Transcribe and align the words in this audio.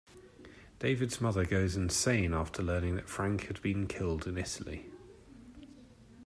David's 0.79 1.21
mother 1.21 1.45
goes 1.45 1.75
insane 1.77 2.33
after 2.33 2.63
learning 2.63 2.95
that 2.95 3.07
Frank 3.07 3.43
had 3.45 3.61
been 3.61 3.85
killed 3.85 4.25
in 4.25 4.35
Italy. 4.35 4.87